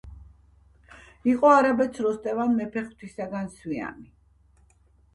[1.33, 4.13] იყო არაბეთს როსტევან მეფე ღვთისაგან სვიანი.